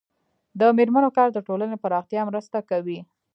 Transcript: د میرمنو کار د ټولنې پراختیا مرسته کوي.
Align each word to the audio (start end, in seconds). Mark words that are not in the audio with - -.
د 0.59 0.61
میرمنو 0.77 1.09
کار 1.17 1.29
د 1.33 1.37
ټولنې 1.47 1.77
پراختیا 1.83 2.21
مرسته 2.29 2.57
کوي. 2.69 2.99